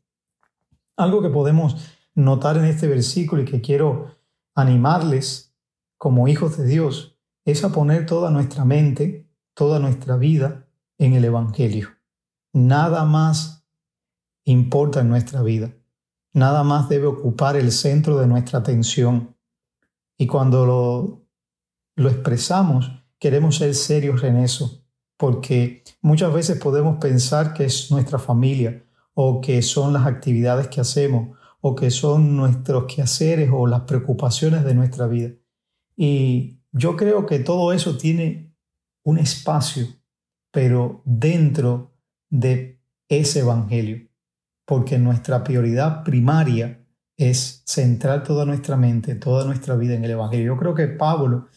Algo 0.96 1.22
que 1.22 1.30
podemos 1.30 1.76
notar 2.14 2.56
en 2.56 2.64
este 2.64 2.88
versículo 2.88 3.42
y 3.42 3.44
que 3.44 3.60
quiero 3.60 4.16
animarles 4.56 5.54
como 5.96 6.26
hijos 6.26 6.58
de 6.58 6.66
Dios 6.66 7.16
es 7.44 7.62
a 7.62 7.70
poner 7.70 8.06
toda 8.06 8.30
nuestra 8.30 8.64
mente, 8.64 9.30
toda 9.54 9.78
nuestra 9.78 10.16
vida 10.16 10.66
en 10.98 11.12
el 11.14 11.24
Evangelio. 11.24 11.90
Nada 12.52 13.04
más 13.04 13.64
importa 14.44 15.00
en 15.00 15.10
nuestra 15.10 15.42
vida. 15.42 15.72
Nada 16.32 16.64
más 16.64 16.88
debe 16.88 17.06
ocupar 17.06 17.56
el 17.56 17.70
centro 17.70 18.18
de 18.18 18.26
nuestra 18.26 18.58
atención. 18.58 19.36
Y 20.16 20.26
cuando 20.26 20.66
lo, 20.66 21.24
lo 21.94 22.10
expresamos, 22.10 22.90
queremos 23.20 23.56
ser 23.56 23.76
serios 23.76 24.24
en 24.24 24.38
eso, 24.38 24.84
porque 25.18 25.82
muchas 26.00 26.32
veces 26.32 26.58
podemos 26.58 26.96
pensar 26.98 27.52
que 27.52 27.66
es 27.66 27.90
nuestra 27.90 28.18
familia 28.18 28.82
o 29.12 29.42
que 29.42 29.60
son 29.60 29.92
las 29.92 30.06
actividades 30.06 30.68
que 30.68 30.80
hacemos 30.80 31.36
o 31.60 31.74
que 31.74 31.90
son 31.90 32.36
nuestros 32.36 32.84
quehaceres 32.84 33.50
o 33.52 33.66
las 33.66 33.82
preocupaciones 33.82 34.64
de 34.64 34.74
nuestra 34.74 35.08
vida. 35.08 35.34
Y 35.96 36.60
yo 36.72 36.96
creo 36.96 37.26
que 37.26 37.40
todo 37.40 37.72
eso 37.72 37.98
tiene 37.98 38.54
un 39.02 39.18
espacio, 39.18 39.86
pero 40.52 41.02
dentro 41.04 41.96
de 42.30 42.80
ese 43.08 43.40
evangelio, 43.40 44.08
porque 44.64 44.98
nuestra 44.98 45.42
prioridad 45.42 46.04
primaria 46.04 46.86
es 47.16 47.64
centrar 47.66 48.22
toda 48.22 48.44
nuestra 48.44 48.76
mente, 48.76 49.16
toda 49.16 49.44
nuestra 49.44 49.74
vida 49.74 49.94
en 49.94 50.04
el 50.04 50.12
evangelio. 50.12 50.54
Yo 50.54 50.58
creo 50.58 50.74
que 50.74 50.86
Pablo, 50.86 51.48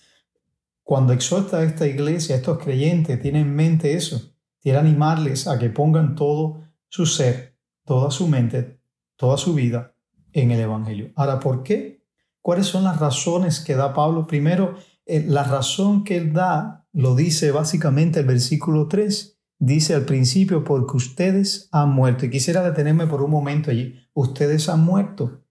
cuando 0.92 1.14
exhorta 1.14 1.60
a 1.60 1.64
esta 1.64 1.88
iglesia, 1.88 2.36
a 2.36 2.40
estos 2.40 2.58
creyentes, 2.58 3.22
tiene 3.22 3.40
en 3.40 3.56
mente 3.56 3.94
eso, 3.94 4.34
quiere 4.62 4.78
animarles 4.78 5.48
a 5.48 5.58
que 5.58 5.70
pongan 5.70 6.16
todo 6.16 6.66
su 6.90 7.06
ser, 7.06 7.58
toda 7.86 8.12
su 8.12 8.28
mente, 8.28 8.82
toda 9.16 9.38
su 9.38 9.54
vida 9.54 9.96
en 10.34 10.52
el 10.52 10.60
evangelio. 10.60 11.14
Ahora, 11.16 11.40
¿por 11.40 11.64
qué? 11.64 12.04
¿Cuáles 12.42 12.66
son 12.66 12.84
las 12.84 13.00
razones 13.00 13.62
que 13.62 13.76
da 13.76 13.94
Pablo? 13.94 14.28
Primero, 14.28 14.76
eh, 15.06 15.24
la 15.26 15.46
razón 15.46 16.04
que 16.04 16.18
él 16.18 16.34
da 16.34 16.86
lo 16.92 17.16
dice 17.16 17.52
básicamente 17.52 18.20
el 18.20 18.26
versículo 18.26 18.90
3. 18.90 19.40
Dice 19.60 19.96
al 19.96 20.04
principio, 20.04 20.66
porque 20.66 20.98
ustedes 20.98 21.70
han 21.72 21.92
muerto. 21.92 22.26
Y 22.26 22.30
quisiera 22.30 22.64
detenerme 22.64 23.08
por 23.08 23.22
un 23.22 23.32
momento 23.32 23.72
allí. 23.72 23.96
Ustedes 24.14 24.68
han 24.68 24.84
muerto. 24.84 25.42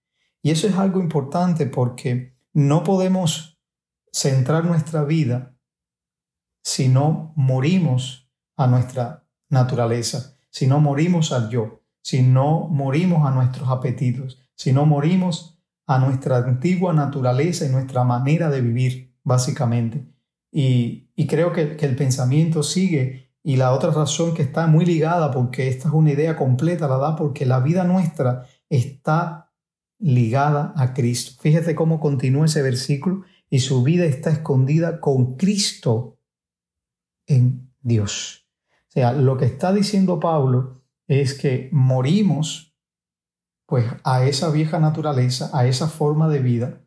Y 0.43 0.51
eso 0.51 0.67
es 0.67 0.75
algo 0.75 1.01
importante 1.01 1.65
porque 1.65 2.37
no 2.53 2.85
podemos 2.85 3.51
centrar 4.13 4.65
nuestra 4.65 5.05
vida 5.05 5.57
si 6.63 6.89
no 6.89 7.33
morimos 7.37 8.31
a 8.57 8.67
nuestra 8.67 9.27
naturaleza, 9.49 10.37
si 10.51 10.67
no 10.67 10.81
morimos 10.81 11.33
al 11.33 11.49
yo, 11.49 11.83
si 12.03 12.23
no 12.23 12.69
morimos 12.69 13.27
a 13.27 13.31
nuestros 13.31 13.69
apetitos, 13.69 14.41
si 14.55 14.73
no 14.73 14.87
morimos 14.87 15.59
a 15.87 15.99
nuestra 15.99 16.39
antigua 16.39 16.93
naturaleza 16.93 17.65
y 17.65 17.71
nuestra 17.71 18.05
manera 18.05 18.51
de 18.51 18.61
vivir, 18.61 19.17
básicamente. 19.25 20.07
Y, 20.53 21.09
creo 21.29 21.53
que, 21.53 21.77
que 21.77 21.87
el 21.87 21.97
pensamiento 21.97 22.63
sigue 22.63 23.31
y 23.43 23.57
la 23.57 23.73
otra 23.73 23.91
razón 23.91 24.35
que 24.35 24.43
está 24.43 24.67
muy 24.67 24.85
ligada, 24.85 25.31
porque 25.31 25.69
esta 25.69 25.89
es 25.89 25.95
una 25.95 26.13
idea 26.13 26.37
completa, 26.37 26.89
la 26.89 26.99
da 26.99 27.17
porque 27.17 27.47
la 27.47 27.61
vida 27.61 27.85
nuestra 27.85 28.47
está 28.69 29.53
ligada 29.99 30.73
a 30.77 30.93
Cristo. 30.95 31.41
Fíjate 31.41 31.75
cómo 31.75 32.01
continúa 32.01 32.47
ese 32.47 32.63
versículo 32.63 33.23
y 33.51 33.59
su 33.59 33.83
vida 33.83 34.05
está 34.05 34.31
escondida 34.31 35.01
con 35.01 35.37
Cristo 35.37 36.19
en 37.27 37.75
Dios. 37.81 38.49
O 38.89 38.93
sea, 38.93 39.13
lo 39.13 39.37
que 39.37 39.45
está 39.45 39.73
diciendo 39.73 40.21
Pablo 40.21 40.83
es 41.07 41.35
que 41.35 41.69
morimos 41.73 42.71
pues 43.67 43.87
a 44.03 44.25
esa 44.25 44.51
vieja 44.51 44.81
naturaleza, 44.81 45.51
a 45.53 45.67
esa 45.67 45.89
forma 45.89 46.29
de 46.29 46.41
vida, 46.41 46.81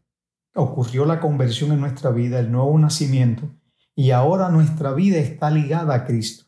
ocurrió 0.54 1.06
la 1.06 1.22
conversión 1.22 1.72
en 1.72 1.80
nuestra 1.80 2.12
vida, 2.12 2.40
el 2.40 2.52
nuevo 2.52 2.78
nacimiento, 2.78 3.50
y 3.96 4.12
ahora 4.12 4.50
nuestra 4.50 4.94
vida 4.94 5.18
está 5.18 5.50
ligada 5.50 5.94
a 5.96 6.06
Cristo, 6.06 6.46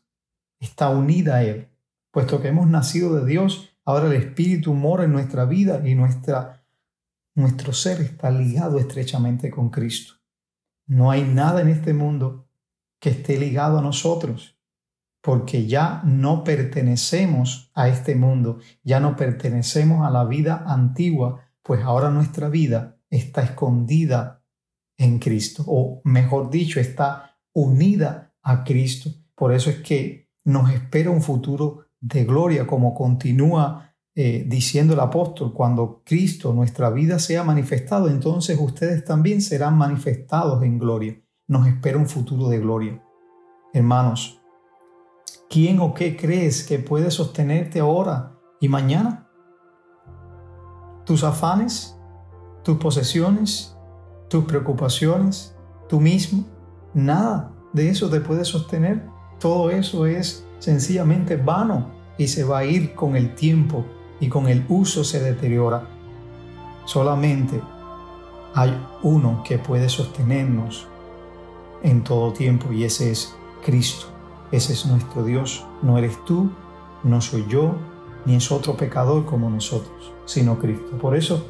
está 0.60 0.90
unida 0.90 1.36
a 1.36 1.44
Él. 1.44 1.70
Puesto 2.12 2.42
que 2.42 2.50
hemos 2.50 2.68
nacido 2.68 3.16
de 3.16 3.26
Dios, 3.26 3.78
ahora 3.86 4.08
el 4.08 4.14
Espíritu 4.14 4.74
mora 4.74 5.06
en 5.06 5.14
nuestra 5.14 5.46
vida 5.46 5.88
y 5.88 5.96
nuestra, 5.96 6.65
nuestro 7.36 7.74
ser 7.74 8.02
está 8.02 8.32
ligado 8.32 8.80
estrechamente 8.80 9.52
con 9.52 9.70
Cristo. 9.70 10.14
No 10.88 11.12
hay 11.12 11.24
nada 11.24 11.62
en 11.62 11.70
este 11.70 11.94
mundo 11.94 12.48
que 13.00 13.10
esté 13.10 13.38
ligado 13.38 13.78
a 13.80 13.82
nosotros 13.82 14.56
porque 15.26 15.66
ya 15.66 16.04
no 16.06 16.44
pertenecemos 16.44 17.72
a 17.74 17.90
este 17.90 18.14
mundo, 18.14 18.60
ya 18.84 19.00
no 19.00 19.16
pertenecemos 19.16 20.06
a 20.06 20.12
la 20.12 20.24
vida 20.24 20.64
antigua, 20.68 21.50
pues 21.64 21.82
ahora 21.82 22.12
nuestra 22.12 22.48
vida 22.48 23.00
está 23.10 23.42
escondida 23.42 24.44
en 24.98 25.18
Cristo, 25.18 25.64
o 25.66 26.00
mejor 26.04 26.52
dicho, 26.52 26.80
está 26.80 27.40
unida 27.54 28.36
a 28.44 28.64
Cristo. 28.64 29.10
Por 29.34 29.52
eso 29.52 29.72
es 29.72 29.78
que 29.78 30.30
nos 30.44 30.72
espera 30.72 31.10
un 31.10 31.24
futuro 31.24 31.88
de 32.00 32.24
gloria, 32.24 32.68
como 32.68 32.94
continúa 32.94 33.95
eh, 34.16 34.46
diciendo 34.48 34.94
el 34.94 35.00
apóstol, 35.00 35.54
cuando 35.54 36.02
Cristo, 36.06 36.54
nuestra 36.54 36.90
vida, 36.90 37.20
sea 37.20 37.44
manifestado, 37.44 38.08
entonces 38.08 38.58
ustedes 38.60 39.04
también 39.04 39.42
serán 39.42 39.78
manifestados 39.78 40.64
en 40.64 40.80
gloria. 40.80 41.22
Nos 41.48 41.68
espera 41.68 41.98
un 41.98 42.08
futuro 42.08 42.48
de 42.48 42.60
gloria. 42.60 43.04
Hermanos, 43.74 44.42
¿Quién 45.50 45.80
o 45.80 45.94
qué 45.94 46.18
crees 46.18 46.64
que 46.64 46.80
puede 46.80 47.12
sostenerte 47.12 47.80
ahora 47.80 48.38
y 48.60 48.68
mañana? 48.68 49.30
¿Tus 51.06 51.24
afanes? 51.24 51.98
¿Tus 52.64 52.78
posesiones? 52.78 53.78
¿Tus 54.28 54.46
preocupaciones? 54.46 55.56
¿Tú 55.88 56.02
mismo? 56.02 56.46
Nada 56.94 57.54
de 57.74 57.90
eso 57.90 58.10
te 58.10 58.22
puede 58.22 58.44
sostener. 58.44 59.08
Todo 59.40 59.70
eso 59.70 60.06
es 60.08 60.46
sencillamente 60.60 61.38
vano 61.38 61.92
y 62.18 62.28
se 62.28 62.44
va 62.44 62.60
a 62.60 62.66
ir 62.66 62.96
con 62.96 63.16
el 63.16 63.36
tiempo 63.36 63.86
y 64.20 64.30
con 64.30 64.48
el 64.48 64.66
uso 64.70 65.04
se 65.04 65.20
deteriora. 65.20 65.88
Solamente 66.86 67.62
hay 68.54 68.76
uno 69.04 69.44
que 69.44 69.58
puede 69.58 69.90
sostenernos 69.90 70.88
en 71.84 72.04
todo 72.04 72.34
tiempo 72.34 72.72
y 72.72 72.84
ese 72.84 73.12
es 73.12 73.36
Cristo. 73.64 74.08
Ese 74.52 74.74
es 74.74 74.86
nuestro 74.86 75.24
Dios. 75.24 75.66
No 75.82 75.98
eres 75.98 76.24
tú, 76.26 76.50
no 77.04 77.22
soy 77.22 77.46
yo, 77.50 77.76
ni 78.26 78.36
es 78.36 78.52
otro 78.52 78.76
pecador 78.78 79.26
como 79.26 79.50
nosotros, 79.50 80.14
sino 80.26 80.58
Cristo. 80.58 80.98
Por 80.98 81.16
eso 81.16 81.46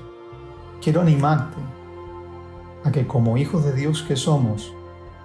quiero 0.81 1.01
animarte 1.01 1.57
a 2.83 2.91
que 2.91 3.07
como 3.07 3.37
hijos 3.37 3.63
de 3.63 3.73
Dios 3.73 4.03
que 4.03 4.15
somos, 4.15 4.73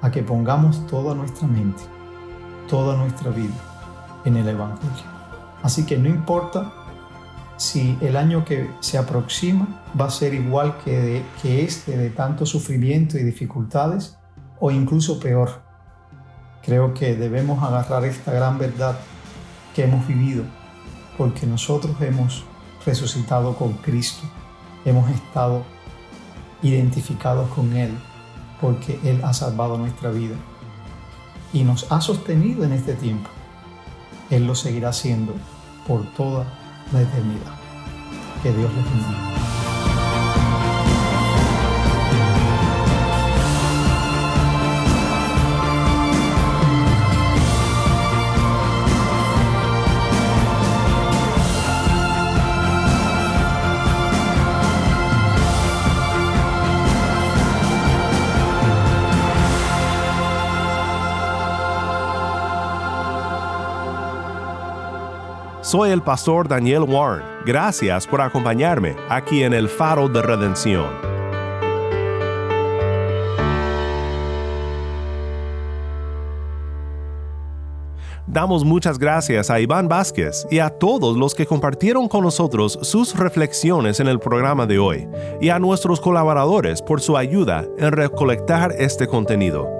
a 0.00 0.10
que 0.10 0.22
pongamos 0.22 0.86
toda 0.86 1.14
nuestra 1.14 1.46
mente, 1.46 1.82
toda 2.68 2.96
nuestra 2.96 3.30
vida 3.30 3.54
en 4.24 4.36
el 4.36 4.48
Evangelio. 4.48 5.04
Así 5.62 5.84
que 5.84 5.98
no 5.98 6.08
importa 6.08 6.72
si 7.60 7.98
el 8.00 8.16
año 8.16 8.42
que 8.42 8.70
se 8.80 8.96
aproxima 8.96 9.82
va 10.00 10.06
a 10.06 10.10
ser 10.10 10.32
igual 10.32 10.78
que, 10.82 11.22
este 11.42 11.98
de 11.98 12.08
tanto 12.08 12.46
sufrimiento 12.46 13.18
y 13.18 13.22
dificultades, 13.22 14.16
o 14.58 14.70
incluso 14.70 15.20
peor 15.20 15.62
Creo 16.62 16.92
que 16.92 17.16
debemos 17.16 17.62
agarrar 17.62 18.04
esta 18.04 18.32
gran 18.32 18.58
verdad 18.58 18.98
que 19.74 19.84
hemos 19.84 20.06
vivido, 20.06 20.44
porque 21.16 21.46
nosotros 21.46 21.96
hemos 22.00 22.44
resucitado 22.84 23.56
con 23.56 23.74
Cristo, 23.74 24.22
hemos 24.84 25.10
estado 25.10 25.64
identificados 26.62 27.48
con 27.50 27.74
Él, 27.76 27.96
porque 28.60 29.00
Él 29.04 29.22
ha 29.24 29.32
salvado 29.32 29.78
nuestra 29.78 30.10
vida 30.10 30.36
y 31.52 31.64
nos 31.64 31.90
ha 31.90 32.02
sostenido 32.02 32.64
en 32.64 32.72
este 32.72 32.94
tiempo. 32.94 33.30
Él 34.28 34.46
lo 34.46 34.54
seguirá 34.54 34.90
haciendo 34.90 35.34
por 35.86 36.04
toda 36.12 36.59
la 36.92 37.02
eternidad. 37.02 37.54
Que 38.42 38.52
Dios 38.52 38.70
les 38.74 38.84
bendiga. 38.84 39.29
Soy 65.70 65.90
el 65.90 66.02
pastor 66.02 66.48
Daniel 66.48 66.82
Warren. 66.82 67.24
Gracias 67.46 68.04
por 68.04 68.20
acompañarme 68.20 68.96
aquí 69.08 69.44
en 69.44 69.54
el 69.54 69.68
Faro 69.68 70.08
de 70.08 70.20
Redención. 70.20 70.88
Damos 78.26 78.64
muchas 78.64 78.98
gracias 78.98 79.48
a 79.48 79.60
Iván 79.60 79.86
Vázquez 79.86 80.44
y 80.50 80.58
a 80.58 80.70
todos 80.70 81.16
los 81.16 81.36
que 81.36 81.46
compartieron 81.46 82.08
con 82.08 82.24
nosotros 82.24 82.76
sus 82.82 83.16
reflexiones 83.16 84.00
en 84.00 84.08
el 84.08 84.18
programa 84.18 84.66
de 84.66 84.80
hoy, 84.80 85.06
y 85.40 85.50
a 85.50 85.60
nuestros 85.60 86.00
colaboradores 86.00 86.82
por 86.82 87.00
su 87.00 87.16
ayuda 87.16 87.64
en 87.78 87.92
recolectar 87.92 88.74
este 88.76 89.06
contenido. 89.06 89.79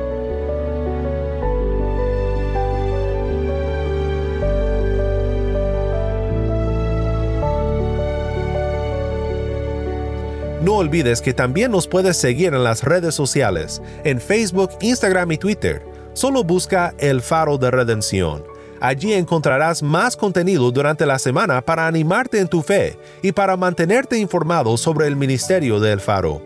No 10.62 10.76
olvides 10.76 11.22
que 11.22 11.34
también 11.34 11.72
nos 11.72 11.88
puedes 11.88 12.18
seguir 12.18 12.54
en 12.54 12.64
las 12.64 12.84
redes 12.84 13.16
sociales, 13.16 13.82
en 14.04 14.20
Facebook, 14.20 14.72
Instagram 14.82 15.32
y 15.32 15.38
Twitter. 15.38 15.82
Solo 16.14 16.44
busca 16.44 16.94
El 16.98 17.22
Faro 17.22 17.58
de 17.58 17.72
Redención. 17.72 18.44
Allí 18.82 19.14
encontrarás 19.14 19.84
más 19.84 20.16
contenido 20.16 20.72
durante 20.72 21.06
la 21.06 21.20
semana 21.20 21.62
para 21.62 21.88
animarte 21.88 22.40
en 22.40 22.48
tu 22.48 22.62
fe 22.62 22.98
y 23.22 23.34
para 23.34 23.58
mantenerte 23.58 24.18
informado 24.18 24.78
sobre 24.78 25.08
el 25.08 25.16
ministerio 25.16 25.80
de 25.80 25.92
El 25.92 26.00
Faro. 26.00 26.42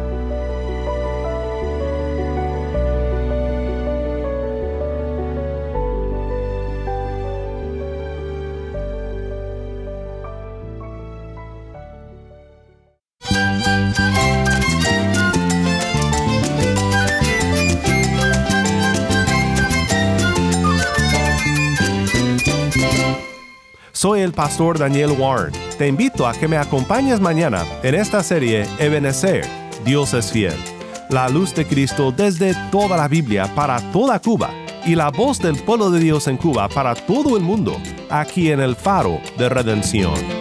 Soy 24.01 24.21
el 24.21 24.33
pastor 24.33 24.79
Daniel 24.79 25.11
Warren. 25.11 25.53
Te 25.77 25.87
invito 25.87 26.25
a 26.25 26.33
que 26.33 26.47
me 26.47 26.57
acompañes 26.57 27.21
mañana 27.21 27.63
en 27.83 27.93
esta 27.93 28.23
serie 28.23 28.65
Ebenecer, 28.79 29.45
Dios 29.85 30.15
es 30.15 30.31
fiel. 30.31 30.55
La 31.09 31.29
luz 31.29 31.53
de 31.53 31.67
Cristo 31.67 32.11
desde 32.11 32.55
toda 32.71 32.97
la 32.97 33.07
Biblia 33.07 33.45
para 33.53 33.79
toda 33.91 34.19
Cuba 34.19 34.49
y 34.87 34.95
la 34.95 35.11
voz 35.11 35.37
del 35.37 35.55
pueblo 35.55 35.91
de 35.91 35.99
Dios 35.99 36.27
en 36.27 36.37
Cuba 36.37 36.67
para 36.67 36.95
todo 36.95 37.37
el 37.37 37.43
mundo, 37.43 37.77
aquí 38.09 38.49
en 38.49 38.59
el 38.59 38.75
faro 38.75 39.21
de 39.37 39.49
redención. 39.49 40.40